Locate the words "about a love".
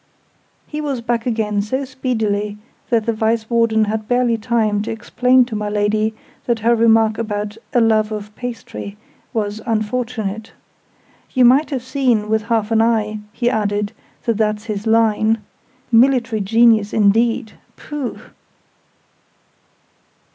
7.19-8.07